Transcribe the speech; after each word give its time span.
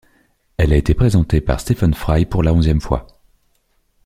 Elle 0.57 0.73
a 0.73 0.77
été 0.77 0.95
présentée 0.95 1.41
par 1.41 1.59
Stephen 1.59 1.93
Fry 1.93 2.25
pour 2.25 2.41
la 2.41 2.53
onzième 2.55 2.81
fois. 2.81 3.05